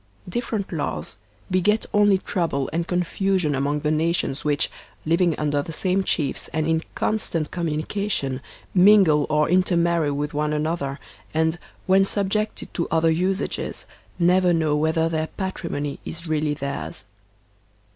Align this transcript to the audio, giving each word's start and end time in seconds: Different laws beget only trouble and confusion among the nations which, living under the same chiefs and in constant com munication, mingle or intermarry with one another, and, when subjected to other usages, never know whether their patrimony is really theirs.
Different 0.27 0.71
laws 0.71 1.17
beget 1.51 1.85
only 1.93 2.17
trouble 2.17 2.71
and 2.73 2.87
confusion 2.87 3.53
among 3.53 3.81
the 3.81 3.91
nations 3.91 4.43
which, 4.43 4.71
living 5.05 5.37
under 5.37 5.61
the 5.61 5.71
same 5.71 6.03
chiefs 6.03 6.47
and 6.47 6.65
in 6.67 6.81
constant 6.95 7.51
com 7.51 7.67
munication, 7.67 8.39
mingle 8.73 9.27
or 9.29 9.47
intermarry 9.47 10.09
with 10.09 10.33
one 10.33 10.53
another, 10.53 10.99
and, 11.35 11.59
when 11.85 12.03
subjected 12.03 12.73
to 12.73 12.87
other 12.89 13.11
usages, 13.11 13.85
never 14.17 14.53
know 14.53 14.75
whether 14.75 15.07
their 15.07 15.27
patrimony 15.27 15.99
is 16.03 16.25
really 16.25 16.55
theirs. 16.55 17.05